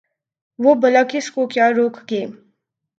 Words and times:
وہ 0.59 0.73
بلا 0.75 1.03
کس 1.09 1.31
کو 1.31 1.47
کیا 1.47 1.69
روک 1.77 1.97
گے۔ 2.09 2.25